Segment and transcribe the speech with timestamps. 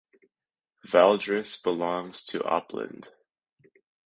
[0.87, 3.09] Valdres belongs to Oppland.